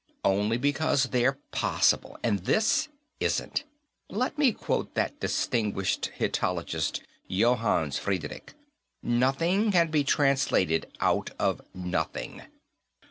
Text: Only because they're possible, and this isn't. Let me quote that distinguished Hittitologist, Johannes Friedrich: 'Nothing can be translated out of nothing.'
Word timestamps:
Only 0.25 0.57
because 0.57 1.03
they're 1.11 1.37
possible, 1.51 2.17
and 2.23 2.39
this 2.39 2.87
isn't. 3.19 3.65
Let 4.09 4.35
me 4.35 4.51
quote 4.51 4.95
that 4.95 5.19
distinguished 5.19 6.09
Hittitologist, 6.17 7.01
Johannes 7.29 7.99
Friedrich: 7.99 8.55
'Nothing 9.03 9.71
can 9.71 9.91
be 9.91 10.03
translated 10.03 10.87
out 11.01 11.29
of 11.39 11.61
nothing.' 11.75 12.41